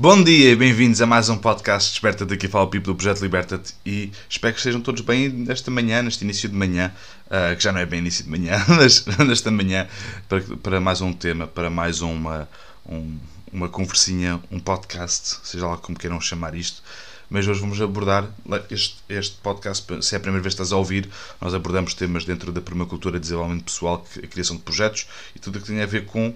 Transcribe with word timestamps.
Bom 0.00 0.22
dia 0.22 0.52
e 0.52 0.54
bem-vindos 0.54 1.02
a 1.02 1.06
mais 1.06 1.28
um 1.28 1.36
podcast 1.36 1.90
Desperta 1.90 2.24
daqui 2.24 2.46
fala 2.46 2.66
o 2.66 2.68
Pipo 2.68 2.86
do 2.86 2.94
Projeto 2.94 3.20
Liberta-te 3.20 3.74
e 3.84 4.12
espero 4.28 4.54
que 4.54 4.60
estejam 4.60 4.80
todos 4.80 5.00
bem 5.00 5.28
nesta 5.28 5.72
manhã, 5.72 6.00
neste 6.02 6.22
início 6.22 6.48
de 6.48 6.54
manhã, 6.54 6.94
uh, 7.26 7.56
que 7.56 7.64
já 7.64 7.72
não 7.72 7.80
é 7.80 7.84
bem 7.84 7.98
início 7.98 8.22
de 8.22 8.30
manhã, 8.30 8.64
mas 8.78 9.04
nesta 9.26 9.50
manhã, 9.50 9.88
para, 10.28 10.40
para 10.62 10.80
mais 10.80 11.00
um 11.00 11.12
tema, 11.12 11.48
para 11.48 11.68
mais 11.68 12.00
uma, 12.00 12.48
um, 12.86 13.18
uma 13.52 13.68
conversinha, 13.68 14.40
um 14.52 14.60
podcast, 14.60 15.40
seja 15.42 15.66
lá 15.66 15.76
como 15.76 15.98
queiram 15.98 16.20
chamar 16.20 16.54
isto. 16.54 16.80
Mas 17.28 17.48
hoje 17.48 17.60
vamos 17.60 17.82
abordar 17.82 18.24
este, 18.70 18.98
este 19.08 19.36
podcast, 19.38 19.84
se 20.00 20.14
é 20.14 20.18
a 20.18 20.20
primeira 20.20 20.44
vez 20.44 20.54
que 20.54 20.62
estás 20.62 20.72
a 20.72 20.76
ouvir, 20.76 21.10
nós 21.40 21.52
abordamos 21.52 21.92
temas 21.94 22.24
dentro 22.24 22.52
da 22.52 22.60
permacultura, 22.60 23.18
desenvolvimento 23.18 23.64
pessoal, 23.64 24.06
a 24.16 24.26
criação 24.28 24.54
de 24.54 24.62
projetos 24.62 25.08
e 25.34 25.40
tudo 25.40 25.58
o 25.58 25.60
que 25.60 25.66
tem 25.66 25.82
a 25.82 25.86
ver 25.86 26.06
com 26.06 26.28
uh, 26.28 26.34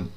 uh, 0.00 0.08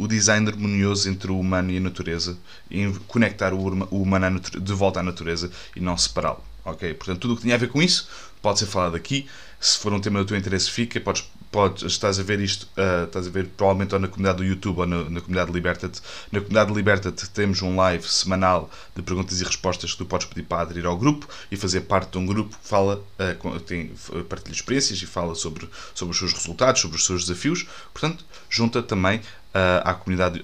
o 0.00 0.08
design 0.08 0.48
harmonioso 0.48 1.08
entre 1.08 1.30
o 1.30 1.38
humano 1.38 1.70
e 1.70 1.76
a 1.76 1.80
natureza 1.80 2.38
e 2.70 2.90
conectar 3.06 3.52
o 3.52 4.02
humano 4.02 4.40
de 4.40 4.72
volta 4.72 5.00
à 5.00 5.02
natureza 5.02 5.50
e 5.76 5.80
não 5.80 5.96
separá-lo. 5.96 6.42
Ok? 6.64 6.94
Portanto, 6.94 7.20
tudo 7.20 7.34
o 7.34 7.36
que 7.36 7.42
tinha 7.42 7.54
a 7.54 7.58
ver 7.58 7.68
com 7.68 7.82
isso 7.82 8.08
pode 8.40 8.58
ser 8.58 8.66
falado 8.66 8.96
aqui. 8.96 9.26
Se 9.60 9.78
for 9.78 9.92
um 9.92 10.00
tema 10.00 10.18
do 10.20 10.24
teu 10.24 10.36
interesse, 10.36 10.70
fica. 10.70 10.98
Podes, 11.00 11.24
podes, 11.50 11.82
estás 11.82 12.18
a 12.18 12.22
ver 12.22 12.40
isto, 12.40 12.68
uh, 12.76 13.04
estás 13.04 13.26
a 13.26 13.30
ver 13.30 13.46
provavelmente 13.56 13.94
ou 13.94 14.00
na 14.00 14.08
comunidade 14.08 14.38
do 14.38 14.44
YouTube 14.44 14.78
ou 14.78 14.86
na, 14.86 15.10
na 15.10 15.20
comunidade 15.20 15.52
Liberta-te. 15.52 16.00
Na 16.30 16.40
comunidade 16.40 16.72
Liberta-te 16.72 17.28
temos 17.30 17.60
um 17.62 17.76
live 17.76 18.06
semanal 18.06 18.70
de 18.94 19.02
perguntas 19.02 19.40
e 19.40 19.44
respostas 19.44 19.92
que 19.92 19.98
tu 19.98 20.06
podes 20.06 20.26
pedir 20.26 20.44
para 20.44 20.62
aderir 20.62 20.86
ao 20.86 20.96
grupo 20.96 21.28
e 21.50 21.56
fazer 21.56 21.82
parte 21.82 22.12
de 22.12 22.18
um 22.18 22.26
grupo 22.26 22.56
que 22.56 22.68
fala, 22.68 23.02
uh, 23.18 23.60
tem, 23.60 23.92
partilha 24.28 24.54
experiências 24.54 25.00
e 25.02 25.06
fala 25.06 25.34
sobre, 25.34 25.68
sobre 25.94 26.12
os 26.12 26.18
seus 26.18 26.32
resultados, 26.32 26.80
sobre 26.80 26.96
os 26.96 27.04
seus 27.04 27.24
desafios. 27.24 27.66
Portanto, 27.92 28.24
junta 28.48 28.82
também 28.82 29.20
uh, 29.54 29.82
à 29.84 29.94
comunidade, 29.94 30.42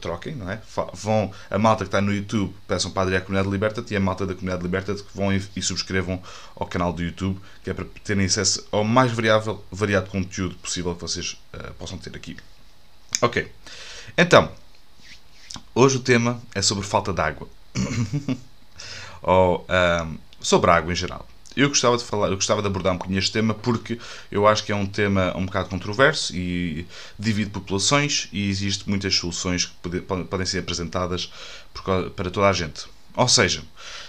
troquem, 0.00 0.34
não 0.34 0.50
é? 0.50 0.60
Vão, 0.92 1.30
a 1.50 1.58
malta 1.58 1.84
que 1.84 1.88
está 1.88 2.00
no 2.00 2.12
YouTube, 2.12 2.54
peçam 2.66 2.90
para 2.90 3.02
aderir 3.02 3.18
à 3.18 3.20
comunidade 3.22 3.50
Liberta 3.50 3.84
e 3.88 3.96
a 3.96 4.00
malta 4.00 4.26
da 4.26 4.34
comunidade 4.34 4.62
Liberta 4.62 4.94
que 4.94 5.04
vão 5.14 5.32
e, 5.32 5.42
e, 5.56 5.62
subscrevam 5.62 6.20
ao 6.56 6.66
canal 6.66 6.92
do 6.92 7.02
YouTube, 7.02 7.40
que 7.62 7.70
é 7.70 7.74
para 7.74 7.84
terem 8.02 8.26
acesso 8.26 8.66
ao 8.70 8.84
mais 8.84 9.12
variável, 9.12 9.64
variado 9.70 10.10
conteúdo 10.10 10.23
possível 10.62 10.94
que 10.94 11.00
vocês 11.00 11.36
uh, 11.54 11.72
possam 11.74 11.98
ter 11.98 12.14
aqui. 12.14 12.36
Ok, 13.20 13.50
então, 14.16 14.50
hoje 15.74 15.96
o 15.96 16.00
tema 16.00 16.40
é 16.54 16.62
sobre 16.62 16.84
falta 16.84 17.12
de 17.12 17.20
água. 17.20 17.48
Ou 19.22 19.66
um, 19.68 20.18
sobre 20.40 20.70
água 20.70 20.92
em 20.92 20.96
geral. 20.96 21.26
Eu 21.56 21.68
gostava 21.68 21.96
de 21.96 22.04
falar, 22.04 22.28
eu 22.28 22.34
gostava 22.34 22.60
de 22.60 22.66
abordar 22.66 22.92
um 22.92 22.96
bocadinho 22.96 23.18
este 23.18 23.30
tema 23.30 23.54
porque 23.54 23.98
eu 24.30 24.46
acho 24.46 24.64
que 24.64 24.72
é 24.72 24.74
um 24.74 24.86
tema 24.86 25.36
um 25.36 25.46
bocado 25.46 25.68
controverso 25.68 26.34
e 26.34 26.84
divide 27.16 27.50
populações 27.50 28.28
e 28.32 28.48
existe 28.48 28.88
muitas 28.88 29.14
soluções 29.14 29.66
que 29.66 30.00
podem 30.00 30.46
ser 30.46 30.58
apresentadas 30.58 31.32
para 32.16 32.30
toda 32.30 32.48
a 32.48 32.52
gente. 32.52 32.86
Ou 33.16 33.28
seja, 33.28 33.62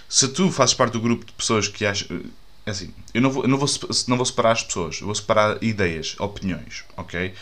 se 0.10 0.28
tu 0.28 0.52
fazes 0.52 0.74
parte 0.74 0.94
do 0.94 1.00
grupo 1.00 1.26
de 1.26 1.32
pessoas 1.34 1.68
que 1.68 1.86
acham. 1.86 2.22
É 2.66 2.72
assim, 2.72 2.94
eu 3.14 3.22
não 3.22 3.30
vou, 3.30 3.44
eu 3.44 3.50
não 3.50 3.58
vou, 3.58 3.70
não 4.08 4.18
vou 4.18 4.26
separar 4.26 4.52
as 4.54 4.64
pessoas, 4.64 5.00
eu 5.00 5.06
vou 5.06 5.16
separar 5.16 5.62
ideias, 5.62 6.16
opiniões, 6.20 6.84
ok? 6.98 7.34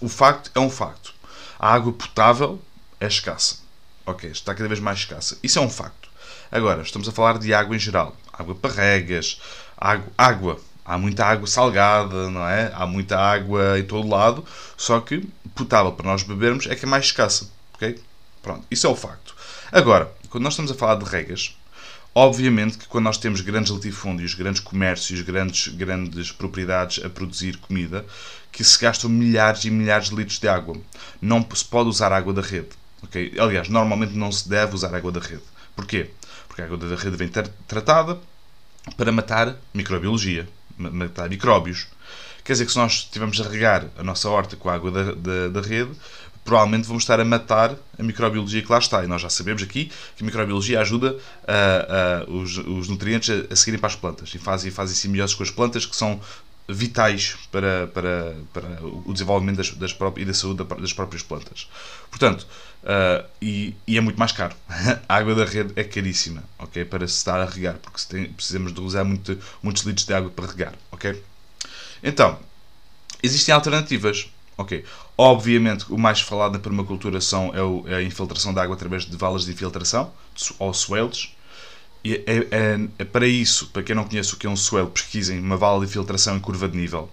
O 0.00 0.08
facto 0.08 0.50
é 0.54 0.60
um 0.60 0.70
facto. 0.70 1.14
A 1.58 1.72
água 1.74 1.92
potável 1.92 2.60
é 3.00 3.06
escassa, 3.06 3.58
ok? 4.04 4.30
Está 4.30 4.54
cada 4.54 4.68
vez 4.68 4.78
mais 4.78 4.98
escassa. 4.98 5.36
Isso 5.42 5.58
é 5.58 5.62
um 5.62 5.70
facto. 5.70 6.08
Agora, 6.52 6.82
estamos 6.82 7.08
a 7.08 7.12
falar 7.12 7.38
de 7.38 7.52
água 7.52 7.74
em 7.74 7.78
geral 7.78 8.16
água 8.38 8.54
para 8.54 8.72
regas, 8.72 9.40
água, 9.76 10.12
água. 10.16 10.60
Há 10.84 10.96
muita 10.96 11.26
água 11.26 11.48
salgada, 11.48 12.30
não 12.30 12.46
é? 12.46 12.70
Há 12.72 12.86
muita 12.86 13.18
água 13.18 13.78
em 13.78 13.82
todo 13.82 14.08
lado, 14.08 14.44
só 14.76 15.00
que 15.00 15.28
potável 15.54 15.90
para 15.92 16.06
nós 16.06 16.22
bebermos 16.22 16.66
é 16.66 16.76
que 16.76 16.84
é 16.84 16.88
mais 16.88 17.06
escassa, 17.06 17.50
ok? 17.74 18.00
Pronto, 18.40 18.64
isso 18.70 18.86
é 18.86 18.90
o 18.90 18.94
facto. 18.94 19.34
Agora, 19.72 20.12
quando 20.30 20.44
nós 20.44 20.52
estamos 20.52 20.70
a 20.70 20.74
falar 20.74 20.94
de 20.96 21.04
regas, 21.04 21.56
obviamente 22.18 22.78
que 22.78 22.88
quando 22.88 23.04
nós 23.04 23.18
temos 23.18 23.42
grandes 23.42 23.70
latifúndios, 23.70 24.34
grandes 24.34 24.60
comércios, 24.60 25.20
grandes, 25.20 25.68
grandes 25.68 26.32
propriedades 26.32 27.04
a 27.04 27.10
produzir 27.10 27.58
comida, 27.58 28.06
que 28.50 28.64
se 28.64 28.80
gastam 28.80 29.10
milhares 29.10 29.64
e 29.64 29.70
milhares 29.70 30.08
de 30.08 30.16
litros 30.16 30.38
de 30.38 30.48
água, 30.48 30.76
não 31.20 31.46
se 31.54 31.64
pode 31.64 31.90
usar 31.90 32.12
água 32.12 32.32
da 32.32 32.40
rede. 32.40 32.70
Okay? 33.02 33.34
Aliás, 33.38 33.68
normalmente 33.68 34.14
não 34.14 34.32
se 34.32 34.48
deve 34.48 34.74
usar 34.74 34.94
água 34.94 35.12
da 35.12 35.20
rede. 35.20 35.42
Porquê? 35.74 36.10
porque 36.56 36.62
a 36.62 36.64
água 36.64 36.78
da 36.78 36.96
rede 36.96 37.16
vem 37.18 37.28
tratada 37.68 38.18
para 38.96 39.12
matar 39.12 39.56
microbiologia, 39.74 40.48
matar 40.78 41.28
micróbios. 41.28 41.86
Quer 42.42 42.52
dizer 42.52 42.64
que 42.64 42.72
se 42.72 42.78
nós 42.78 42.92
estivermos 42.92 43.38
a 43.42 43.48
regar 43.48 43.86
a 43.98 44.02
nossa 44.02 44.30
horta 44.30 44.56
com 44.56 44.70
a 44.70 44.74
água 44.74 44.90
da, 44.90 45.12
da, 45.12 45.48
da, 45.48 45.60
rede, 45.60 45.90
provavelmente 46.46 46.86
vamos 46.86 47.02
estar 47.02 47.20
a 47.20 47.24
matar 47.24 47.76
a 47.98 48.02
microbiologia 48.02 48.62
que 48.62 48.70
lá 48.70 48.78
está. 48.78 49.04
E 49.04 49.06
nós 49.06 49.20
já 49.20 49.28
sabemos 49.28 49.62
aqui 49.62 49.90
que 50.16 50.22
a 50.22 50.24
microbiologia 50.24 50.80
ajuda 50.80 51.16
a, 51.46 52.24
a, 52.24 52.30
os, 52.30 52.56
os, 52.56 52.88
nutrientes 52.88 53.28
a, 53.28 53.52
a, 53.52 53.56
seguirem 53.56 53.78
para 53.78 53.88
as 53.88 53.96
plantas 53.96 54.34
e 54.34 54.38
fazem, 54.38 54.70
fazem 54.70 55.12
com 55.36 55.42
as 55.42 55.50
plantas 55.50 55.84
que 55.84 55.94
são 55.94 56.20
vitais 56.68 57.36
para, 57.50 57.86
para, 57.88 58.34
para 58.52 58.86
o 58.86 59.12
desenvolvimento 59.12 59.58
das, 59.58 59.70
das 59.72 59.92
próprias, 59.92 60.24
e 60.24 60.26
da 60.26 60.34
saúde 60.34 60.64
das 60.80 60.92
próprias 60.92 61.22
plantas. 61.22 61.68
Portanto, 62.10 62.46
uh, 62.82 63.24
e, 63.40 63.74
e, 63.86 63.96
é 63.96 64.00
muito 64.00 64.18
mais 64.18 64.32
caro. 64.32 64.54
a 65.08 65.14
água 65.14 65.34
da 65.34 65.44
rede 65.44 65.72
é 65.76 65.84
caríssima, 65.84 66.42
ok? 66.58 66.84
Para 66.84 67.06
se 67.06 67.16
estar 67.18 67.40
a 67.40 67.44
regar, 67.44 67.74
porque 67.74 68.00
tem, 68.08 68.32
precisamos 68.32 68.72
de 68.72 68.80
usar 68.80 69.04
muito, 69.04 69.38
muitos 69.62 69.82
litros 69.84 70.06
de 70.06 70.14
água 70.14 70.30
para 70.30 70.46
regar, 70.46 70.74
ok? 70.90 71.22
Então, 72.02 72.38
existem 73.22 73.54
alternativas, 73.54 74.28
ok? 74.56 74.84
Obviamente, 75.18 75.86
o 75.90 75.96
mais 75.96 76.20
falado 76.20 76.52
na 76.52 76.58
permacultura 76.58 77.20
são, 77.20 77.52
é, 77.86 77.94
é 77.94 77.96
a 77.96 78.02
infiltração 78.02 78.52
de 78.52 78.60
água 78.60 78.74
através 78.74 79.06
de 79.06 79.16
valas 79.16 79.44
de 79.44 79.52
infiltração, 79.52 80.12
ou 80.58 80.74
swales, 80.74 81.34
e 82.04 82.22
é, 82.26 82.46
é, 82.50 82.88
é, 82.98 83.04
para 83.04 83.26
isso, 83.26 83.68
para 83.68 83.82
quem 83.82 83.96
não 83.96 84.04
conhece 84.04 84.34
o 84.34 84.36
que 84.36 84.46
é 84.46 84.50
um 84.50 84.56
swell, 84.56 84.86
pesquisem 84.88 85.40
uma 85.40 85.56
vala 85.56 85.84
de 85.84 85.90
filtração 85.90 86.36
em 86.36 86.40
curva 86.40 86.68
de 86.68 86.76
nível. 86.76 87.10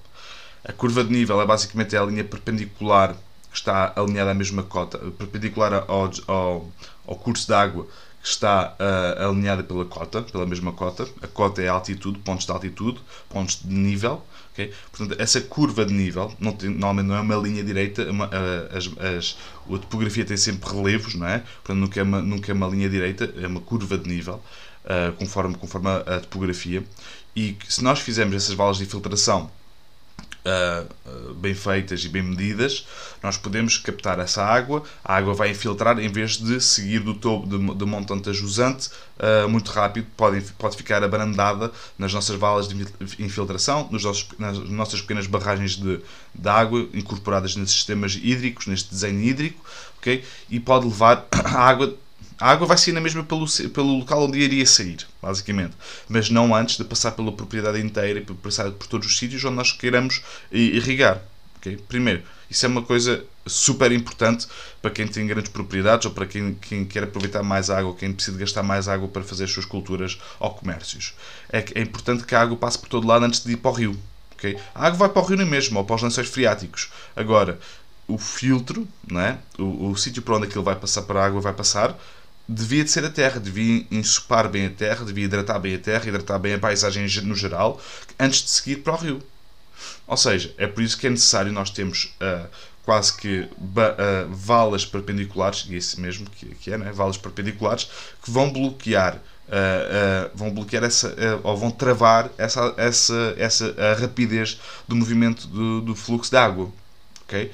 A 0.63 0.71
curva 0.71 1.03
de 1.03 1.11
nível 1.11 1.41
é 1.41 1.45
basicamente 1.45 1.95
a 1.95 2.03
linha 2.03 2.23
perpendicular 2.23 3.15
que 3.51 3.57
está 3.57 3.93
alinhada 3.95 4.31
à 4.31 4.33
mesma 4.33 4.63
cota, 4.63 4.97
perpendicular 5.17 5.85
ao, 5.87 6.11
ao, 6.27 6.71
ao 7.07 7.15
curso 7.15 7.47
de 7.47 7.53
água 7.53 7.87
que 8.23 8.29
está 8.29 8.73
uh, 8.79 9.29
alinhada 9.29 9.61
pela 9.63 9.83
cota, 9.83 10.21
pela 10.21 10.45
mesma 10.45 10.71
cota. 10.71 11.05
A 11.21 11.27
cota 11.27 11.61
é 11.61 11.67
a 11.67 11.73
altitude, 11.73 12.19
pontos 12.19 12.45
de 12.45 12.51
altitude, 12.53 13.01
pontos 13.29 13.59
de 13.61 13.75
nível. 13.75 14.23
Okay? 14.53 14.71
Portanto, 14.91 15.19
essa 15.19 15.41
curva 15.41 15.85
de 15.85 15.93
nível 15.93 16.33
não 16.39 16.53
tem, 16.53 16.69
normalmente 16.69 17.07
não 17.07 17.15
é 17.17 17.19
uma 17.19 17.35
linha 17.35 17.61
direita, 17.61 18.09
uma, 18.09 18.27
uh, 18.27 18.77
as, 18.77 18.89
as, 18.97 19.37
a 19.69 19.77
topografia 19.77 20.23
tem 20.23 20.37
sempre 20.37 20.69
relevos, 20.69 21.15
não 21.15 21.27
é? 21.27 21.39
Portanto, 21.39 21.77
nunca 21.77 21.99
é 21.99 22.03
uma, 22.03 22.21
nunca 22.21 22.49
é 22.49 22.55
uma 22.55 22.67
linha 22.67 22.89
direita, 22.89 23.33
é 23.37 23.45
uma 23.45 23.59
curva 23.59 23.97
de 23.97 24.07
nível 24.07 24.41
uh, 24.85 25.11
conforme, 25.17 25.55
conforme 25.55 25.89
a, 25.89 25.97
a, 25.97 26.19
topografia. 26.21 26.81
E 27.35 27.57
se 27.67 27.83
nós 27.83 27.99
fizermos 27.99 28.35
essas 28.35 28.53
valas 28.55 28.77
de 28.77 28.83
infiltração 28.83 29.51
uh, 30.45 31.33
bem 31.35 31.53
feitas 31.53 32.03
e 32.03 32.09
bem 32.09 32.23
medidas, 32.23 32.85
nós 33.21 33.37
podemos 33.37 33.77
captar 33.77 34.19
essa 34.19 34.43
água, 34.43 34.83
a 35.03 35.15
água 35.15 35.33
vai 35.33 35.49
infiltrar 35.51 35.99
em 35.99 36.09
vez 36.09 36.37
de 36.37 36.59
seguir 36.61 36.99
do 36.99 37.13
topo 37.13 37.45
do 37.47 37.87
montante 37.87 38.33
jusante 38.33 38.89
muito 39.49 39.71
rápido, 39.71 40.07
pode, 40.17 40.41
pode 40.57 40.75
ficar 40.75 41.03
abrandada 41.03 41.71
nas 41.97 42.13
nossas 42.13 42.35
valas 42.35 42.67
de 42.67 42.85
infiltração, 43.19 43.87
nos 43.91 44.03
nossos, 44.03 44.27
nas 44.37 44.57
nossas 44.69 45.01
pequenas 45.01 45.27
barragens 45.27 45.75
de, 45.75 45.99
de 46.33 46.49
água 46.49 46.87
incorporadas 46.93 47.55
nesses 47.55 47.75
sistemas 47.75 48.19
hídricos, 48.21 48.67
neste 48.67 48.89
desenho 48.89 49.21
hídrico, 49.21 49.63
okay? 49.97 50.23
e 50.49 50.59
pode 50.59 50.85
levar 50.85 51.25
a 51.31 51.59
água 51.63 51.95
a 52.39 52.51
água 52.51 52.67
vai 52.67 52.77
sair 52.77 52.93
na 52.93 53.01
mesma 53.01 53.23
pelo, 53.23 53.45
pelo 53.73 53.97
local 53.99 54.23
onde 54.23 54.39
iria 54.39 54.65
sair, 54.65 55.05
basicamente. 55.21 55.73
Mas 56.07 56.29
não 56.29 56.55
antes 56.55 56.77
de 56.77 56.83
passar 56.83 57.11
pela 57.11 57.31
propriedade 57.31 57.79
inteira 57.79 58.19
e 58.19 58.23
passar 58.35 58.71
por 58.71 58.87
todos 58.87 59.07
os 59.07 59.17
sítios 59.17 59.43
onde 59.45 59.55
nós 59.55 59.71
queiramos 59.71 60.21
irrigar. 60.51 61.21
Okay? 61.57 61.77
Primeiro, 61.87 62.23
isso 62.49 62.65
é 62.65 62.69
uma 62.69 62.81
coisa 62.81 63.23
super 63.45 63.91
importante 63.91 64.47
para 64.81 64.91
quem 64.91 65.07
tem 65.07 65.25
grandes 65.25 65.51
propriedades 65.51 66.05
ou 66.05 66.11
para 66.11 66.25
quem, 66.25 66.53
quem 66.55 66.85
quer 66.85 67.03
aproveitar 67.03 67.43
mais 67.43 67.69
água, 67.69 67.89
ou 67.89 67.95
quem 67.95 68.13
precisa 68.13 68.37
gastar 68.37 68.63
mais 68.63 68.87
água 68.87 69.07
para 69.07 69.23
fazer 69.23 69.45
as 69.45 69.51
suas 69.51 69.65
culturas 69.65 70.19
ou 70.39 70.51
comércios. 70.51 71.13
É, 71.51 71.63
é 71.75 71.81
importante 71.81 72.25
que 72.25 72.35
a 72.35 72.41
água 72.41 72.57
passe 72.57 72.77
por 72.77 72.89
todo 72.89 73.07
lado 73.07 73.25
antes 73.25 73.43
de 73.43 73.53
ir 73.53 73.57
para 73.57 73.71
o 73.71 73.73
rio. 73.73 73.99
Okay? 74.33 74.57
A 74.75 74.87
água 74.87 74.99
vai 74.99 75.09
para 75.09 75.21
o 75.21 75.25
rio 75.25 75.47
mesmo, 75.47 75.79
ou 75.79 75.85
para 75.85 75.95
os 75.95 76.01
lençóis 76.01 76.27
freáticos. 76.27 76.89
Agora, 77.15 77.59
o 78.07 78.17
filtro, 78.17 78.87
não 79.09 79.21
é? 79.21 79.37
o, 79.57 79.89
o 79.89 79.97
sítio 79.97 80.21
para 80.21 80.35
onde 80.35 80.47
aquilo 80.47 80.63
vai 80.63 80.75
passar 80.75 81.03
para 81.03 81.21
a 81.21 81.25
água 81.25 81.39
vai 81.39 81.53
passar, 81.53 81.97
devia 82.47 82.83
de 82.83 82.91
ser 82.91 83.05
a 83.05 83.09
terra, 83.09 83.39
devia 83.39 83.85
ensopar 83.89 84.49
bem 84.49 84.65
a 84.65 84.69
terra, 84.69 85.05
devia 85.05 85.25
hidratar 85.25 85.59
bem 85.59 85.75
a 85.75 85.79
terra, 85.79 86.07
hidratar 86.07 86.39
bem 86.39 86.53
a 86.53 86.59
paisagem 86.59 87.07
no 87.23 87.35
geral, 87.35 87.79
antes 88.19 88.43
de 88.43 88.49
seguir 88.49 88.77
para 88.77 88.93
o 88.93 88.97
rio. 88.97 89.23
Ou 90.05 90.17
seja, 90.17 90.53
é 90.57 90.67
por 90.67 90.83
isso 90.83 90.97
que 90.97 91.07
é 91.07 91.09
necessário 91.09 91.51
nós 91.51 91.69
termos 91.69 92.13
uh, 92.21 92.47
quase 92.83 93.15
que 93.15 93.41
uh, 93.41 94.29
valas 94.29 94.85
perpendiculares, 94.85 95.65
e 95.69 95.75
é 95.75 95.77
esse 95.77 95.99
mesmo 95.99 96.29
que, 96.29 96.47
que 96.55 96.71
é, 96.71 96.77
né? 96.77 96.91
valas 96.91 97.17
perpendiculares, 97.17 97.89
que 98.21 98.29
vão 98.29 98.51
bloquear, 98.51 99.15
uh, 99.15 100.29
vão 100.35 100.51
bloquear 100.51 100.83
essa, 100.83 101.15
ou 101.43 101.55
vão 101.55 101.71
travar 101.71 102.29
essa, 102.37 102.73
essa, 102.77 103.35
essa 103.37 103.73
rapidez 103.99 104.59
do 104.87 104.95
movimento 104.95 105.47
do, 105.47 105.81
do 105.81 105.95
fluxo 105.95 106.29
de 106.29 106.37
água. 106.37 106.69
Okay? 107.23 107.51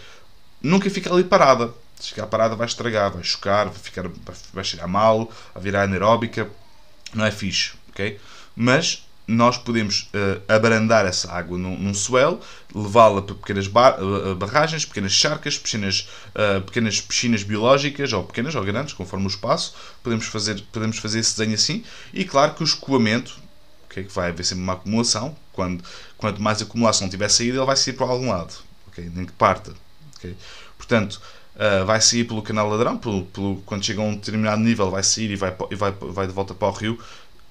Nunca 0.61 0.89
fica 0.89 1.13
ali 1.13 1.23
parada 1.23 1.71
Se 1.99 2.09
ficar 2.09 2.27
parada 2.27 2.55
vai 2.55 2.65
estragar, 2.65 3.11
vai 3.11 3.23
chocar, 3.23 3.65
vai, 3.65 3.79
ficar, 3.79 4.09
vai 4.53 4.63
cheirar 4.63 4.87
mal, 4.87 5.31
vai 5.53 5.63
virar 5.63 5.83
anaeróbica. 5.83 6.49
Não 7.13 7.25
é 7.25 7.31
fixe, 7.31 7.73
ok? 7.89 8.19
Mas 8.55 9.03
nós 9.29 9.57
podemos 9.59 10.09
uh, 10.13 10.41
abrandar 10.47 11.05
essa 11.05 11.31
água 11.31 11.55
num, 11.55 11.77
num 11.77 11.93
swell, 11.93 12.39
levá-la 12.73 13.21
para 13.21 13.35
pequenas 13.35 13.67
bar, 13.67 14.01
uh, 14.01 14.35
barragens, 14.35 14.85
pequenas 14.85 15.11
charcas, 15.11 15.57
pequenas, 15.57 16.09
uh, 16.29 16.61
pequenas 16.61 16.99
piscinas 16.99 17.43
biológicas, 17.43 18.11
ou 18.11 18.23
pequenas 18.23 18.55
ou 18.55 18.63
grandes, 18.63 18.93
conforme 18.93 19.25
o 19.25 19.29
espaço. 19.29 19.75
Podemos 20.01 20.25
fazer, 20.25 20.63
podemos 20.71 20.97
fazer 20.97 21.19
esse 21.19 21.37
desenho 21.37 21.53
assim. 21.53 21.83
E 22.11 22.25
claro 22.25 22.55
que 22.55 22.63
o 22.63 22.65
escoamento, 22.65 23.39
okay, 23.85 24.03
que 24.03 24.11
vai 24.11 24.29
haver 24.29 24.43
sempre 24.43 24.63
uma 24.63 24.73
acumulação, 24.73 25.37
quando, 25.53 25.83
quanto 26.17 26.41
mais 26.41 26.61
acumulação 26.61 27.07
tiver 27.07 27.29
saída, 27.29 27.57
ele 27.57 27.65
vai 27.65 27.75
sair 27.75 27.93
para 27.93 28.07
algum 28.07 28.29
lado, 28.29 28.55
okay? 28.87 29.11
nem 29.13 29.25
que 29.25 29.33
parta. 29.33 29.73
Okay? 30.17 30.35
Portanto, 30.75 31.21
vai 31.85 31.99
sair 31.99 32.23
pelo 32.23 32.41
canal 32.41 32.69
ladrão, 32.69 32.97
pelo, 32.97 33.25
pelo, 33.25 33.61
quando 33.65 33.83
chega 33.83 34.01
a 34.01 34.05
um 34.05 34.15
determinado 34.15 34.61
nível, 34.61 34.89
vai 34.89 35.03
sair 35.03 35.31
e 35.31 35.35
vai, 35.35 35.55
e 35.69 35.75
vai, 35.75 35.91
vai 35.91 36.25
de 36.25 36.33
volta 36.33 36.53
para 36.53 36.67
o 36.67 36.71
rio 36.71 36.97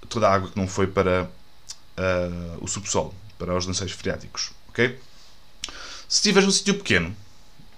toda 0.09 0.29
a 0.29 0.35
água 0.35 0.51
que 0.51 0.57
não 0.57 0.67
foi 0.67 0.87
para 0.87 1.25
uh, 1.25 2.59
o 2.61 2.67
subsolo, 2.67 3.15
para 3.39 3.57
os 3.57 3.67
lençóis 3.67 3.93
freáticos. 3.93 4.51
ok? 4.69 4.99
Se 6.09 6.17
estiveres 6.17 6.47
num 6.47 6.53
sítio 6.53 6.75
pequeno, 6.75 7.11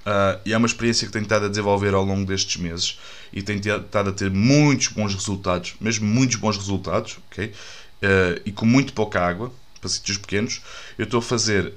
uh, 0.06 0.40
e 0.44 0.52
é 0.52 0.56
uma 0.56 0.66
experiência 0.66 1.06
que 1.06 1.12
tenho 1.12 1.24
estado 1.24 1.46
a 1.46 1.48
desenvolver 1.48 1.94
ao 1.94 2.04
longo 2.04 2.24
destes 2.24 2.60
meses, 2.60 2.98
e 3.32 3.42
tenho 3.42 3.58
estado 3.58 4.10
a 4.10 4.12
ter 4.12 4.30
muitos 4.30 4.88
bons 4.88 5.14
resultados, 5.14 5.74
mesmo 5.80 6.06
muitos 6.06 6.36
bons 6.36 6.56
resultados, 6.56 7.18
ok? 7.30 7.46
Uh, 7.46 8.40
e 8.44 8.52
com 8.52 8.64
muito 8.64 8.92
pouca 8.92 9.20
água, 9.20 9.52
para 9.80 9.88
sítios 9.88 10.18
pequenos, 10.18 10.60
eu 10.98 11.04
estou 11.04 11.20
a 11.20 11.22
fazer 11.22 11.72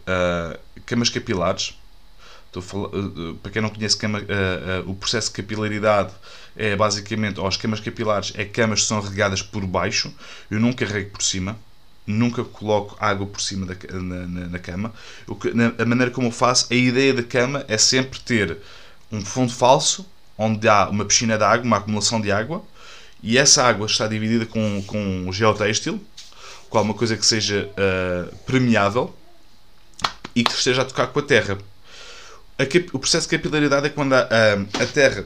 camas 0.85 1.07
capilares. 1.07 1.79
Falar, 2.61 2.89
para 3.41 3.51
quem 3.51 3.61
não 3.61 3.69
conhece 3.69 3.97
cama, 3.97 4.21
o 4.85 4.93
processo 4.95 5.29
de 5.29 5.35
capilaridade 5.35 6.13
é 6.55 6.75
basicamente, 6.75 7.39
ou 7.39 7.47
as 7.47 7.57
camas 7.57 7.79
capilares, 7.79 8.31
é 8.35 8.45
camas 8.45 8.81
que 8.81 8.87
são 8.87 9.01
regadas 9.01 9.41
por 9.41 9.65
baixo, 9.65 10.13
eu 10.49 10.59
não 10.59 10.71
carrego 10.71 11.11
por 11.11 11.23
cima, 11.23 11.57
nunca 12.05 12.43
coloco 12.43 12.95
água 12.99 13.25
por 13.25 13.41
cima 13.41 13.65
da, 13.65 13.75
na, 13.93 14.27
na, 14.27 14.47
na 14.49 14.59
cama. 14.59 14.93
Que, 15.41 15.53
na, 15.53 15.73
a 15.77 15.85
maneira 15.85 16.11
como 16.11 16.27
eu 16.27 16.31
faço, 16.31 16.67
a 16.71 16.75
ideia 16.75 17.13
da 17.13 17.23
cama 17.23 17.65
é 17.67 17.77
sempre 17.77 18.19
ter 18.19 18.57
um 19.11 19.23
fundo 19.23 19.51
falso, 19.51 20.05
onde 20.37 20.67
há 20.67 20.89
uma 20.89 21.05
piscina 21.05 21.37
de 21.37 21.43
água, 21.43 21.65
uma 21.65 21.77
acumulação 21.77 22.19
de 22.19 22.31
água, 22.31 22.63
e 23.21 23.37
essa 23.37 23.63
água 23.63 23.85
está 23.85 24.07
dividida 24.07 24.45
com, 24.45 24.83
com 24.85 25.31
geotêxtil, 25.31 26.03
com 26.69 26.77
alguma 26.77 26.93
coisa 26.95 27.15
que 27.15 27.25
seja 27.25 27.69
uh, 27.69 28.35
permeável 28.45 29.15
e 30.35 30.43
que 30.43 30.51
esteja 30.51 30.81
a 30.81 30.85
tocar 30.85 31.07
com 31.07 31.19
a 31.19 31.21
terra. 31.21 31.57
A, 32.57 32.63
o 32.93 32.99
processo 32.99 33.27
de 33.27 33.37
capilaridade 33.37 33.87
é 33.87 33.89
quando 33.89 34.13
a, 34.13 34.21
a, 34.21 34.83
a 34.83 34.85
terra 34.87 35.25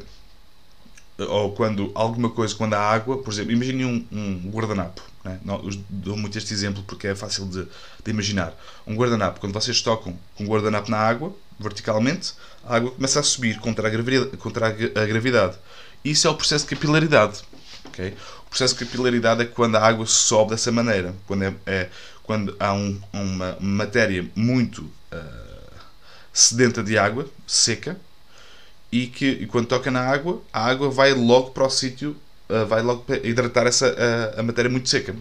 ou 1.20 1.52
quando 1.52 1.92
alguma 1.96 2.30
coisa, 2.30 2.54
quando 2.54 2.76
há 2.76 2.80
água, 2.80 3.18
por 3.18 3.34
exemplo, 3.34 3.52
imagine 3.52 3.86
um, 3.86 4.06
um 4.12 4.52
guardanapo. 4.52 5.02
Né? 5.24 5.40
Não, 5.44 5.62
dou 5.90 6.16
muito 6.16 6.38
este 6.38 6.54
exemplo 6.54 6.84
porque 6.84 7.08
é 7.08 7.16
fácil 7.16 7.46
de, 7.48 7.64
de 7.64 8.12
imaginar. 8.12 8.54
Um 8.86 8.96
guardanapo, 8.96 9.40
quando 9.40 9.54
vocês 9.54 9.82
tocam 9.82 10.18
com 10.36 10.44
um 10.44 10.48
guardanapo 10.48 10.92
na 10.92 10.98
água, 10.98 11.34
verticalmente, 11.60 12.34
a 12.64 12.76
água 12.76 12.92
começa 12.92 13.20
a 13.20 13.24
subir 13.24 13.60
contra 13.60 13.88
a 13.88 13.90
gravidade. 13.90 14.38
Contra 14.38 14.68
a 14.68 15.06
gravidade. 15.06 15.58
Isso 16.06 16.28
é 16.28 16.30
o 16.30 16.36
processo 16.36 16.66
de 16.68 16.76
capilaridade. 16.76 17.42
Okay? 17.88 18.14
O 18.46 18.50
processo 18.50 18.76
de 18.76 18.86
capilaridade 18.86 19.42
é 19.42 19.46
quando 19.46 19.76
a 19.76 19.86
água 19.86 20.06
sobe 20.06 20.52
dessa 20.52 20.72
maneira. 20.72 21.16
Quando, 21.26 21.44
é, 21.44 21.54
é 21.66 21.90
quando 22.24 22.56
há 22.60 22.74
um, 22.74 23.02
uma 23.12 23.58
matéria 23.60 24.30
muito 24.36 24.84
uh, 25.12 25.47
sedenta 26.38 26.84
de 26.84 27.00
água, 27.00 27.28
seca, 27.48 28.00
e 28.92 29.08
que 29.08 29.26
e 29.26 29.48
quando 29.48 29.66
toca 29.66 29.90
na 29.90 30.02
água, 30.02 30.40
a 30.54 30.64
água 30.66 30.88
vai 30.88 31.12
logo 31.12 31.50
para 31.50 31.66
o 31.66 31.70
sítio, 31.70 32.16
uh, 32.48 32.64
vai 32.68 32.84
logo 32.84 33.02
para 33.02 33.18
hidratar 33.28 33.66
essa, 33.66 33.88
uh, 33.88 34.40
a 34.40 34.44
matéria 34.44 34.70
muito 34.70 34.88
seca. 34.88 35.16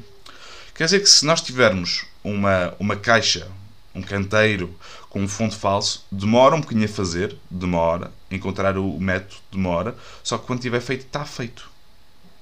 Quer 0.75 0.85
dizer 0.85 1.01
que 1.01 1.09
se 1.09 1.25
nós 1.25 1.41
tivermos 1.41 2.05
uma, 2.23 2.75
uma 2.79 2.97
caixa, 2.97 3.49
um 3.95 4.03
canteiro 4.03 4.79
com 5.09 5.23
um 5.23 5.27
fundo 5.27 5.57
falso, 5.57 6.05
demora 6.13 6.55
um 6.55 6.61
bocadinho 6.61 6.85
a 6.85 6.89
fazer, 6.89 7.35
demora, 7.51 8.13
encontrar 8.31 8.77
o 8.77 9.01
método 9.01 9.37
demora, 9.51 9.97
só 10.23 10.37
que 10.37 10.47
quando 10.47 10.61
tiver 10.61 10.81
feito, 10.81 11.07
está 11.07 11.25
feito. 11.25 11.71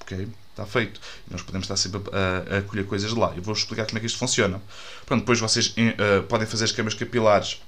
Ok? 0.00 0.26
Está 0.50 0.66
feito. 0.66 1.00
Nós 1.30 1.42
podemos 1.42 1.64
estar 1.64 1.76
sempre 1.76 2.02
a, 2.12 2.56
a, 2.56 2.58
a 2.58 2.62
colher 2.62 2.86
coisas 2.86 3.14
de 3.14 3.18
lá. 3.18 3.32
Eu 3.36 3.42
vou 3.42 3.54
explicar 3.54 3.86
como 3.86 3.98
é 3.98 4.00
que 4.00 4.06
isto 4.06 4.18
funciona. 4.18 4.60
Pronto, 5.06 5.20
depois 5.20 5.38
vocês 5.38 5.68
uh, 5.68 6.24
podem 6.24 6.46
fazer 6.46 6.64
as 6.64 6.72
câmaras 6.72 6.98
capilares 6.98 7.60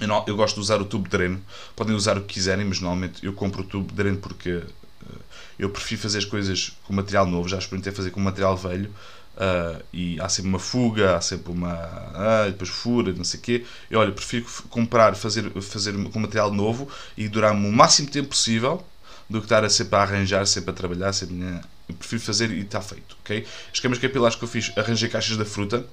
eu, 0.00 0.08
não, 0.08 0.24
eu, 0.26 0.36
gosto 0.36 0.54
de 0.54 0.60
usar 0.60 0.80
o 0.80 0.84
tubo 0.84 1.04
de 1.04 1.10
dreno. 1.10 1.40
Podem 1.74 1.94
usar 1.94 2.16
o 2.16 2.22
que 2.22 2.34
quiserem, 2.34 2.64
mas 2.64 2.80
normalmente 2.80 3.24
eu 3.24 3.32
compro 3.32 3.62
o 3.62 3.64
tubo 3.64 3.88
de 3.88 3.94
dreno 3.94 4.18
porque 4.18 4.52
uh, 4.52 5.20
eu 5.58 5.70
prefiro 5.70 6.00
fazer 6.00 6.18
as 6.18 6.24
coisas 6.24 6.76
com 6.84 6.92
material 6.92 7.26
novo. 7.26 7.48
Já 7.48 7.58
experimentei 7.58 7.92
fazer 7.92 8.10
com 8.10 8.20
material 8.20 8.56
velho 8.56 8.90
uh, 9.36 9.82
e 9.92 10.20
há 10.20 10.28
sempre 10.28 10.50
uma 10.50 10.58
fuga, 10.58 11.16
há 11.16 11.20
sempre 11.20 11.52
uma. 11.52 11.74
Uh, 11.74 12.50
depois 12.50 12.70
fura, 12.70 13.12
não 13.12 13.24
sei 13.24 13.40
o 13.40 13.42
quê. 13.42 13.64
Eu 13.90 14.00
olha, 14.00 14.12
prefiro 14.12 14.46
comprar, 14.68 15.14
fazer, 15.14 15.50
fazer 15.62 15.92
com 16.10 16.18
material 16.18 16.52
novo 16.52 16.88
e 17.16 17.28
durar-me 17.28 17.68
o 17.68 17.72
máximo 17.72 18.08
tempo 18.10 18.28
possível 18.28 18.84
do 19.28 19.40
que 19.40 19.46
estar 19.46 19.64
a 19.64 19.68
sempre 19.68 19.96
a 19.96 20.02
arranjar, 20.02 20.46
sempre 20.46 20.70
a 20.70 20.72
trabalhar. 20.72 21.12
Sempre? 21.12 21.60
Eu 21.88 21.94
prefiro 21.94 22.20
fazer 22.22 22.50
e 22.50 22.60
está 22.60 22.80
feito. 22.80 23.16
ok? 23.20 23.46
As 23.72 23.80
câmaras 23.80 24.02
capilares 24.02 24.36
que 24.36 24.44
eu 24.44 24.48
fiz, 24.48 24.72
arranjei 24.76 25.08
caixas 25.08 25.36
da 25.36 25.44
fruta 25.44 25.86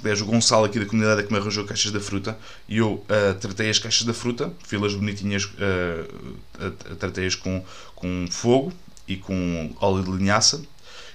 Aliás, 0.00 0.20
o 0.20 0.26
Gonçalo 0.26 0.66
aqui 0.66 0.78
da 0.78 0.86
comunidade 0.86 1.22
é 1.22 1.24
que 1.24 1.32
me 1.32 1.38
arranjou 1.38 1.64
caixas 1.64 1.90
da 1.90 2.00
fruta 2.00 2.38
e 2.68 2.78
eu 2.78 2.94
uh, 2.94 3.34
tratei 3.40 3.70
as 3.70 3.78
caixas 3.78 4.06
da 4.06 4.12
fruta, 4.12 4.52
filas 4.64 4.94
bonitinhas, 4.94 5.44
uh, 5.44 6.70
tratei-as 6.98 7.34
com, 7.34 7.64
com 7.94 8.26
fogo 8.30 8.72
e 9.08 9.16
com 9.16 9.74
óleo 9.80 10.04
de 10.04 10.10
linhaça. 10.10 10.62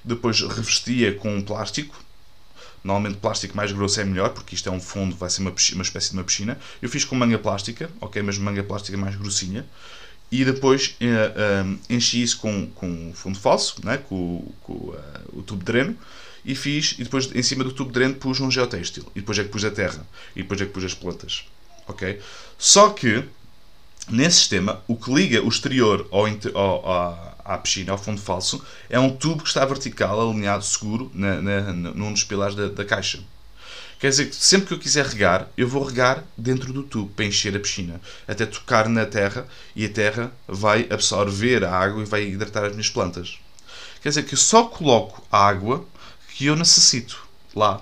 Depois 0.03 0.41
revestia 0.41 1.13
com 1.13 1.41
plástico. 1.41 1.95
Normalmente 2.83 3.17
plástico 3.17 3.55
mais 3.55 3.71
grosso 3.71 3.99
é 3.99 4.05
melhor, 4.05 4.29
porque 4.29 4.55
isto 4.55 4.69
é 4.69 4.71
um 4.71 4.79
fundo, 4.79 5.15
vai 5.15 5.29
ser 5.29 5.41
uma, 5.41 5.53
uma 5.73 5.83
espécie 5.83 6.11
de 6.11 6.17
uma 6.17 6.23
piscina. 6.23 6.57
Eu 6.81 6.89
fiz 6.89 7.03
com 7.03 7.13
manga 7.13 7.37
plástica, 7.37 7.89
ok, 7.99 8.21
mas 8.21 8.37
manga 8.37 8.63
plástica 8.63 8.97
mais 8.97 9.15
grossinha 9.15 9.65
e 10.31 10.45
depois 10.45 10.95
uh, 11.01 11.79
enchi 11.89 12.21
isso 12.21 12.37
com, 12.37 12.67
com 12.67 13.11
fundo 13.13 13.39
falso, 13.39 13.75
né? 13.83 13.97
com, 13.97 14.45
com 14.61 14.73
uh, 14.73 14.95
o 15.33 15.41
tubo 15.41 15.59
de 15.59 15.65
dreno 15.65 15.97
e 16.43 16.55
fiz, 16.55 16.95
e 16.97 17.03
depois 17.03 17.29
em 17.33 17.43
cima 17.43 17.63
do 17.63 17.71
tubo 17.71 17.91
de 17.91 17.95
dreno 17.95 18.15
pus 18.15 18.39
um 18.39 18.49
geotextil, 18.49 19.05
e 19.15 19.19
depois 19.19 19.37
é 19.37 19.43
que 19.43 19.49
pus 19.49 19.63
a 19.65 19.71
terra, 19.71 20.05
e 20.35 20.41
depois 20.41 20.59
é 20.61 20.65
que 20.65 20.71
pus 20.71 20.83
as 20.83 20.93
plantas. 20.93 21.45
Ok? 21.87 22.19
Só 22.57 22.89
que, 22.89 23.23
nesse 24.09 24.37
sistema, 24.37 24.81
o 24.87 24.95
que 24.95 25.13
liga 25.13 25.43
o 25.43 25.49
exterior 25.49 26.07
ao, 26.11 26.25
ao, 26.53 26.91
à, 26.91 27.35
à 27.45 27.57
piscina, 27.57 27.91
ao 27.91 27.97
fundo 27.97 28.21
falso, 28.21 28.63
é 28.89 28.99
um 28.99 29.15
tubo 29.15 29.43
que 29.43 29.49
está 29.49 29.65
vertical, 29.65 30.21
alinhado, 30.21 30.63
seguro, 30.63 31.11
na, 31.13 31.41
na, 31.41 31.73
num 31.73 32.13
dos 32.13 32.23
pilares 32.23 32.55
da, 32.55 32.67
da 32.67 32.85
caixa. 32.85 33.19
Quer 33.99 34.11
dizer 34.11 34.29
que 34.29 34.35
sempre 34.35 34.67
que 34.67 34.73
eu 34.75 34.79
quiser 34.79 35.05
regar, 35.05 35.49
eu 35.57 35.67
vou 35.67 35.83
regar 35.83 36.23
dentro 36.37 36.71
do 36.71 36.83
tubo 36.83 37.11
para 37.13 37.25
encher 37.25 37.53
a 37.53 37.59
piscina, 37.59 37.99
até 38.25 38.45
tocar 38.45 38.87
na 38.87 39.05
terra 39.05 39.45
e 39.75 39.85
a 39.85 39.89
terra 39.89 40.31
vai 40.47 40.87
absorver 40.89 41.65
a 41.65 41.77
água 41.77 42.01
e 42.01 42.05
vai 42.05 42.23
hidratar 42.23 42.63
as 42.63 42.71
minhas 42.71 42.89
plantas. 42.89 43.39
Quer 44.01 44.09
dizer 44.09 44.23
que 44.23 44.35
eu 44.35 44.37
só 44.37 44.63
coloco 44.63 45.21
água 45.29 45.85
que 46.39 46.45
eu 46.45 46.55
necessito 46.55 47.27
lá. 47.53 47.81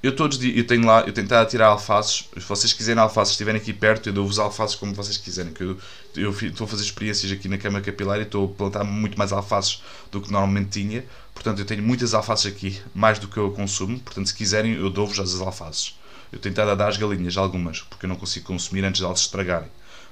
Eu 0.00 0.14
todos 0.14 0.38
eu 0.40 0.64
tenho 0.64 0.86
lá, 0.86 1.00
eu 1.00 1.12
tenho 1.12 1.24
estado 1.24 1.42
a 1.42 1.50
tirar 1.50 1.66
alfaces. 1.66 2.28
Se 2.32 2.46
vocês 2.46 2.72
quiserem 2.72 3.02
alfaces, 3.02 3.32
estiverem 3.32 3.60
aqui 3.60 3.72
perto, 3.72 4.08
eu 4.08 4.12
dou-vos 4.12 4.38
alfaces 4.38 4.76
como 4.76 4.94
vocês 4.94 5.16
quiserem. 5.16 5.52
Que 5.52 5.64
eu, 5.64 5.76
eu 6.14 6.30
estou 6.30 6.64
a 6.64 6.68
fazer 6.68 6.84
experiências 6.84 7.32
aqui 7.32 7.48
na 7.48 7.58
Câmara 7.58 7.82
Capilar 7.82 8.20
e 8.20 8.22
estou 8.22 8.44
a 8.44 8.48
plantar 8.56 8.84
muito 8.84 9.18
mais 9.18 9.32
alfaces 9.32 9.82
do 10.12 10.20
que 10.20 10.30
normalmente 10.30 10.80
tinha. 10.80 11.04
Portanto, 11.34 11.58
eu 11.58 11.64
tenho 11.64 11.82
muitas 11.82 12.14
alfaces 12.14 12.46
aqui, 12.46 12.80
mais 12.94 13.18
do 13.18 13.26
que 13.26 13.36
eu 13.36 13.50
consumo. 13.50 13.98
Portanto, 13.98 14.28
se 14.28 14.34
quiserem, 14.34 14.74
eu 14.74 14.88
dou-vos 14.88 15.18
as 15.18 15.40
alfaces. 15.40 15.98
Eu 16.30 16.38
tenho 16.38 16.52
estado 16.52 16.70
a 16.70 16.76
dar 16.76 16.86
às 16.86 16.96
galinhas, 16.96 17.36
algumas, 17.36 17.80
porque 17.80 18.06
eu 18.06 18.08
não 18.08 18.14
consigo 18.14 18.46
consumir 18.46 18.84
antes 18.84 19.00
de 19.00 19.04
elas 19.04 19.18
estragarem. 19.18 19.68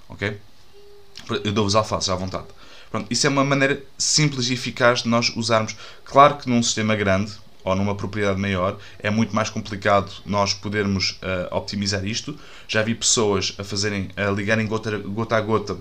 Ok? 0.08 0.40
Eu 1.44 1.52
dou-vos 1.52 1.76
alfaces 1.76 2.08
à 2.08 2.16
vontade. 2.16 2.46
Pronto, 2.90 3.06
isso 3.12 3.28
é 3.28 3.30
uma 3.30 3.44
maneira 3.44 3.80
simples 3.96 4.48
e 4.48 4.54
eficaz 4.54 5.04
de 5.04 5.08
nós 5.08 5.32
usarmos. 5.36 5.76
Claro 6.04 6.36
que 6.36 6.48
num 6.48 6.62
sistema 6.62 6.96
grande, 6.96 7.32
ou 7.64 7.74
numa 7.74 7.94
propriedade 7.94 8.38
maior, 8.38 8.78
é 8.98 9.10
muito 9.10 9.34
mais 9.34 9.48
complicado 9.48 10.12
nós 10.26 10.52
podermos 10.52 11.18
uh, 11.22 11.56
optimizar 11.56 12.04
isto. 12.04 12.38
Já 12.68 12.82
vi 12.82 12.94
pessoas 12.94 13.54
a 13.58 13.64
fazerem, 13.64 14.10
a 14.16 14.30
ligarem 14.30 14.66
gota, 14.66 14.98
gota 14.98 15.36
a 15.36 15.40
gota 15.40 15.76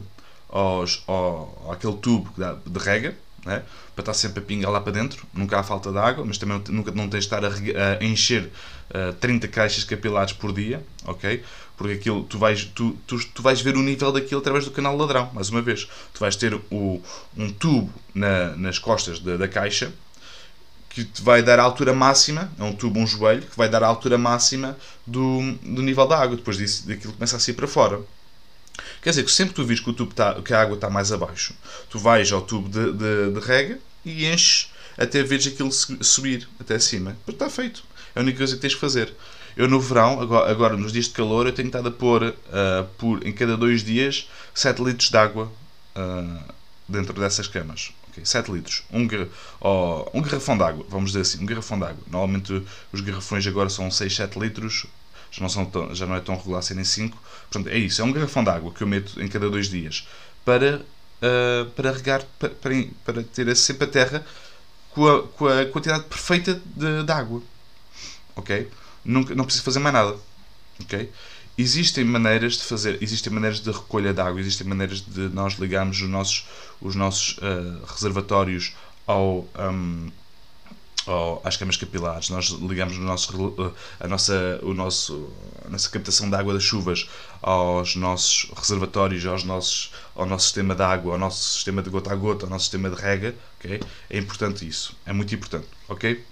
aos, 0.49 1.03
ao, 1.05 1.69
àquele 1.71 1.97
tubo 1.97 2.33
de 2.65 2.79
rega, 2.79 3.15
né? 3.45 3.63
para 3.93 4.01
estar 4.01 4.13
sempre 4.13 4.39
a 4.39 4.45
pingar 4.45 4.71
lá 4.71 4.81
para 4.81 4.93
dentro, 4.93 5.25
nunca 5.33 5.59
há 5.59 5.63
falta 5.63 5.91
de 5.91 5.97
água, 5.97 6.25
mas 6.25 6.37
também 6.37 6.61
nunca 6.69 6.91
não 6.91 7.07
tens 7.07 7.25
de 7.27 7.35
estar 7.35 7.43
a, 7.43 7.49
a 7.49 8.03
encher 8.03 8.43
uh, 8.43 9.09
eh, 9.09 9.11
30 9.19 9.47
caixas 9.49 9.83
capilares 9.83 10.33
por 10.33 10.51
dia, 10.51 10.83
ok? 11.05 11.43
Porque 11.77 11.93
aquilo, 11.93 12.23
tu 12.23 12.37
vais, 12.37 12.65
tu, 12.65 12.97
tu, 13.05 13.23
tu 13.27 13.41
vais 13.41 13.59
ver 13.61 13.75
o 13.75 13.81
nível 13.81 14.11
daquilo 14.11 14.39
através 14.39 14.65
do 14.65 14.71
canal 14.71 14.95
ladrão, 14.95 15.29
mais 15.33 15.49
uma 15.49 15.61
vez. 15.61 15.87
Tu 16.13 16.19
vais 16.19 16.35
ter 16.35 16.53
o, 16.71 17.01
um 17.35 17.51
tubo 17.51 17.91
na, 18.13 18.55
nas 18.55 18.79
costas 18.79 19.19
da, 19.19 19.37
da 19.37 19.47
caixa 19.47 19.91
que 20.93 21.21
vai 21.21 21.41
dar 21.41 21.59
a 21.59 21.63
altura 21.63 21.93
máxima, 21.93 22.51
é 22.59 22.63
um 22.63 22.73
tubo, 22.75 22.99
um 22.99 23.07
joelho, 23.07 23.41
que 23.41 23.57
vai 23.57 23.67
dar 23.67 23.83
a 23.83 23.87
altura 23.87 24.17
máxima 24.17 24.77
do, 25.05 25.53
do 25.63 25.81
nível 25.81 26.07
da 26.07 26.19
água. 26.19 26.35
Depois 26.35 26.57
disso, 26.57 26.87
daquilo 26.87 27.13
começa 27.13 27.35
a 27.35 27.39
sair 27.39 27.55
para 27.55 27.67
fora. 27.67 27.99
Quer 29.01 29.09
dizer 29.09 29.23
que 29.23 29.31
sempre 29.31 29.53
que 29.53 29.61
tu 29.61 29.65
vires 29.65 29.83
que, 29.83 29.89
o 29.89 29.93
tubo 29.93 30.13
tá, 30.13 30.39
que 30.41 30.53
a 30.53 30.61
água 30.61 30.75
está 30.75 30.89
mais 30.89 31.11
abaixo, 31.11 31.53
tu 31.89 31.99
vais 31.99 32.31
ao 32.31 32.41
tubo 32.41 32.69
de, 32.69 32.93
de, 32.93 33.31
de 33.31 33.39
rega 33.45 33.79
e 34.05 34.25
enches 34.25 34.71
até 34.97 35.23
veres 35.23 35.47
aquilo 35.47 35.71
subir 35.71 36.47
até 36.59 36.77
cima. 36.79 37.17
Mas 37.25 37.35
está 37.35 37.49
feito. 37.49 37.83
É 38.15 38.19
a 38.19 38.21
única 38.21 38.37
coisa 38.37 38.55
que 38.55 38.61
tens 38.61 38.75
que 38.75 38.79
fazer. 38.79 39.13
Eu 39.57 39.67
no 39.67 39.79
verão, 39.79 40.19
agora, 40.19 40.49
agora 40.49 40.77
nos 40.77 40.91
dias 40.91 41.05
de 41.05 41.11
calor, 41.11 41.45
eu 41.45 41.53
tenho 41.53 41.67
estado 41.67 41.87
a 41.87 41.91
pôr 41.91 42.23
uh, 42.23 42.33
por, 42.97 43.25
em 43.25 43.31
cada 43.31 43.55
dois 43.55 43.83
dias 43.83 44.27
7 44.53 44.83
litros 44.83 45.09
de 45.09 45.17
água 45.17 45.51
uh, 45.95 46.53
dentro 46.87 47.19
dessas 47.19 47.47
camas. 47.47 47.91
Okay, 48.13 48.25
7 48.25 48.51
litros. 48.51 48.83
Um, 48.91 49.07
oh, 49.59 50.05
um 50.13 50.21
garrafão 50.21 50.55
de 50.55 50.63
água, 50.63 50.85
vamos 50.87 51.11
dizer 51.11 51.21
assim, 51.21 51.43
um 51.43 51.47
garrafão 51.47 51.79
de 51.79 51.85
água. 51.85 52.03
Normalmente 52.07 52.63
os 52.91 53.01
garrafões 53.01 53.45
agora 53.47 53.69
são 53.69 53.89
6, 53.89 54.15
7 54.15 54.39
litros, 54.39 54.85
já 55.31 55.41
não, 55.41 55.49
são 55.49 55.65
tão, 55.65 55.95
já 55.95 56.05
não 56.05 56.15
é 56.15 56.19
tão 56.19 56.37
regular 56.37 56.61
serem 56.61 56.83
5. 56.83 57.17
Portanto, 57.51 57.73
é 57.73 57.77
isso, 57.77 58.01
é 58.01 58.05
um 58.05 58.11
garrafão 58.11 58.43
de 58.43 58.51
água 58.51 58.71
que 58.71 58.83
eu 58.83 58.87
meto 58.87 59.19
em 59.19 59.27
cada 59.27 59.49
dois 59.49 59.67
dias 59.67 60.07
para, 60.45 60.77
uh, 60.77 61.69
para 61.71 61.91
regar, 61.91 62.23
para, 62.37 62.49
para, 62.49 62.73
para 63.03 63.23
ter 63.23 63.55
sempre 63.55 63.85
a 63.85 63.89
terra 63.89 64.25
com 64.91 65.07
a, 65.07 65.27
com 65.27 65.47
a 65.47 65.65
quantidade 65.65 66.03
perfeita 66.03 66.61
de, 66.75 67.03
de 67.03 67.11
água. 67.11 67.41
Ok? 68.35 68.69
Nunca, 69.03 69.33
não 69.33 69.45
preciso 69.45 69.65
fazer 69.65 69.79
mais 69.79 69.93
nada. 69.93 70.15
Ok? 70.81 71.11
Existem 71.57 72.03
maneiras 72.03 72.53
de 72.53 72.63
fazer, 72.63 72.97
existem 73.01 73.31
maneiras 73.31 73.59
de 73.59 73.69
recolha 73.69 74.11
de 74.11 74.19
água, 74.19 74.39
existem 74.39 74.65
maneiras 74.65 75.01
de 75.01 75.29
nós 75.29 75.53
ligarmos 75.53 76.01
os 76.01 76.09
nossos, 76.09 76.45
os 76.81 76.95
nossos 76.95 77.37
uh, 77.37 77.85
reservatórios 77.85 78.73
ao, 79.05 79.47
um, 79.59 80.09
ao, 81.05 81.41
às 81.43 81.55
camas 81.55 81.77
capilares, 81.77 82.31
nós 82.31 82.47
ligamos 82.49 82.97
o 82.97 83.01
nosso, 83.01 83.37
uh, 83.37 83.73
a, 83.99 84.07
nossa, 84.07 84.59
o 84.63 84.73
nosso, 84.73 85.31
a 85.63 85.69
nossa 85.69 85.87
captação 85.91 86.27
de 86.27 86.35
água 86.35 86.53
das 86.53 86.63
chuvas 86.63 87.07
aos 87.39 87.95
nossos 87.95 88.49
reservatórios, 88.55 89.23
aos 89.23 89.43
nossos, 89.43 89.91
ao 90.15 90.25
nosso 90.25 90.45
sistema 90.45 90.73
de 90.73 90.81
água, 90.81 91.13
ao 91.13 91.19
nosso 91.19 91.53
sistema 91.53 91.83
de 91.83 91.89
gota 91.91 92.11
a 92.11 92.15
gota, 92.15 92.47
ao 92.47 92.49
nosso 92.49 92.65
sistema 92.65 92.89
de 92.89 92.95
rega. 92.95 93.35
Okay? 93.59 93.79
É 94.09 94.17
importante 94.17 94.67
isso, 94.67 94.95
é 95.05 95.13
muito 95.13 95.35
importante. 95.35 95.67
ok? 95.87 96.25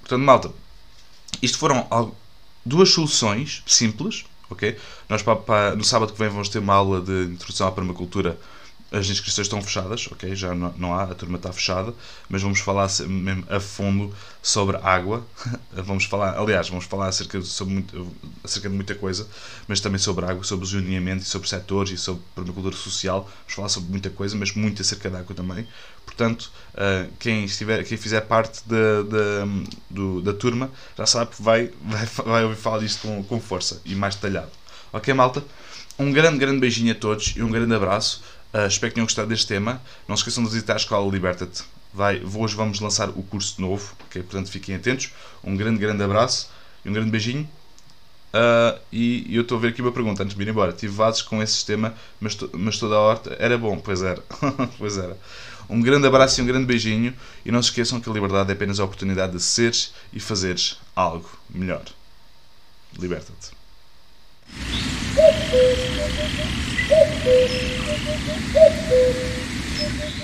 Portanto, 0.00 0.22
malta, 0.22 0.52
isto 1.40 1.56
foram 1.56 1.88
duas 2.66 2.90
soluções 2.90 3.62
simples, 3.66 4.24
ok? 4.52 4.76
Nós 5.08 5.22
para, 5.22 5.36
para, 5.36 5.76
no 5.76 5.84
sábado 5.84 6.12
que 6.12 6.18
vem 6.18 6.28
vamos 6.28 6.48
ter 6.48 6.58
uma 6.58 6.74
aula 6.74 7.00
de 7.00 7.32
introdução 7.32 7.66
à 7.66 7.72
permacultura. 7.72 8.38
As 8.92 9.08
inscrições 9.08 9.46
estão 9.46 9.62
fechadas, 9.62 10.06
ok? 10.12 10.36
Já 10.36 10.54
não, 10.54 10.74
não 10.76 10.94
há, 10.94 11.04
a 11.04 11.14
turma 11.14 11.36
está 11.36 11.50
fechada, 11.50 11.94
mas 12.28 12.42
vamos 12.42 12.60
falar 12.60 12.90
mesmo 13.08 13.44
a 13.48 13.58
fundo 13.58 14.14
sobre 14.42 14.76
água. 14.76 15.26
vamos 15.72 16.04
falar, 16.04 16.38
aliás, 16.38 16.68
vamos 16.68 16.84
falar 16.84 17.08
acerca, 17.08 17.40
sobre 17.40 17.72
muito, 17.72 18.14
acerca 18.44 18.68
de 18.68 18.74
muita 18.74 18.94
coisa, 18.94 19.26
mas 19.66 19.80
também 19.80 19.98
sobre 19.98 20.26
água, 20.26 20.44
sobre 20.44 20.66
zoneamento, 20.66 21.24
sobre 21.24 21.48
setores 21.48 21.92
e 21.92 21.96
sobre 21.96 22.22
permacultura 22.34 22.76
social. 22.76 23.22
Vamos 23.22 23.54
falar 23.54 23.68
sobre 23.70 23.90
muita 23.90 24.10
coisa, 24.10 24.36
mas 24.36 24.52
muito 24.52 24.82
acerca 24.82 25.08
da 25.08 25.20
água 25.20 25.34
também. 25.34 25.66
Portanto, 26.04 26.52
uh, 26.74 27.10
quem, 27.18 27.46
estiver, 27.46 27.82
quem 27.84 27.96
fizer 27.96 28.20
parte 28.20 28.60
de, 28.66 29.72
do, 29.88 30.20
da 30.20 30.34
turma 30.34 30.70
já 30.98 31.06
sabe 31.06 31.34
que 31.34 31.42
vai, 31.42 31.70
vai, 31.82 32.06
vai 32.26 32.44
ouvir 32.44 32.56
falar 32.56 32.80
disto 32.80 33.00
com, 33.00 33.24
com 33.24 33.40
força 33.40 33.80
e 33.86 33.94
mais 33.94 34.16
detalhado. 34.16 34.50
Ok, 34.92 35.14
malta? 35.14 35.42
Um 35.98 36.12
grande, 36.12 36.38
grande 36.38 36.58
beijinho 36.58 36.92
a 36.92 36.94
todos 36.94 37.34
e 37.36 37.42
um 37.42 37.50
grande 37.50 37.74
abraço. 37.74 38.22
Uh, 38.52 38.66
espero 38.66 38.90
que 38.90 38.94
tenham 38.96 39.06
gostado 39.06 39.28
deste 39.28 39.46
tema. 39.46 39.80
Não 40.06 40.16
se 40.16 40.20
esqueçam 40.20 40.44
de 40.44 40.50
visitar 40.50 40.74
a 40.74 40.76
Escola 40.76 41.10
Liberta-te. 41.10 41.62
Vai, 41.92 42.22
hoje 42.22 42.54
vamos 42.54 42.80
lançar 42.80 43.08
o 43.08 43.22
curso 43.22 43.60
novo, 43.60 43.94
ok? 44.06 44.22
Portanto, 44.22 44.50
fiquem 44.50 44.74
atentos. 44.74 45.10
Um 45.42 45.56
grande, 45.56 45.78
grande 45.78 46.02
abraço 46.02 46.50
e 46.84 46.88
um 46.88 46.92
grande 46.92 47.10
beijinho. 47.10 47.48
Uh, 48.32 48.80
e, 48.90 49.30
e, 49.30 49.36
eu 49.36 49.42
estou 49.42 49.58
a 49.58 49.60
ver 49.60 49.68
aqui 49.68 49.82
uma 49.82 49.92
pergunta 49.92 50.22
antes 50.22 50.34
de 50.34 50.42
ir 50.42 50.48
embora. 50.48 50.72
Tive 50.72 50.92
vasos 50.92 51.22
com 51.22 51.42
esse 51.42 51.52
sistema, 51.52 51.94
mas, 52.20 52.34
to, 52.34 52.50
mas 52.54 52.78
toda 52.78 52.94
a 52.94 53.00
horta 53.00 53.36
era 53.38 53.58
bom, 53.58 53.78
pois 53.78 54.02
era. 54.02 54.22
pois 54.78 54.96
era. 54.96 55.18
Um 55.68 55.80
grande 55.80 56.06
abraço 56.06 56.40
e 56.40 56.42
um 56.42 56.46
grande 56.46 56.66
beijinho. 56.66 57.14
E 57.44 57.52
não 57.52 57.62
se 57.62 57.68
esqueçam 57.68 58.00
que 58.00 58.08
a 58.08 58.12
liberdade 58.12 58.50
é 58.50 58.52
apenas 58.54 58.80
a 58.80 58.84
oportunidade 58.84 59.32
de 59.32 59.40
seres 59.40 59.92
e 60.12 60.20
fazeres 60.20 60.78
algo 60.94 61.28
melhor. 61.50 61.84
Liberta-te. 62.98 63.50
Thank 66.88 67.24
you. 70.20 70.21